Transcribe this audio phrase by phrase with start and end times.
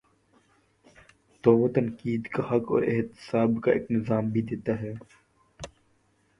[1.43, 4.93] تو وہ تنقیدکا حق اور احتساب کا ایک نظام بھی دیتا ہے۔